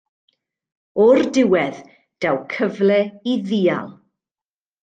O'r 1.03 1.19
diwedd 1.35 1.77
daw 2.25 2.39
cyfle 2.55 2.99
i 3.35 3.39
ddial. 3.51 3.95